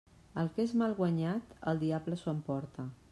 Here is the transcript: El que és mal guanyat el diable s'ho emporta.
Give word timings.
El 0.43 0.47
que 0.55 0.63
és 0.69 0.73
mal 0.81 0.95
guanyat 1.01 1.53
el 1.73 1.83
diable 1.85 2.19
s'ho 2.23 2.35
emporta. 2.37 2.89